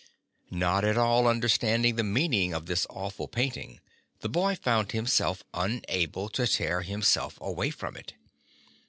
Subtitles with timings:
[0.49, 3.81] Not at all understanding the meaning of this awful painting
[4.21, 8.13] the boy found himself unable to tear himself away from it.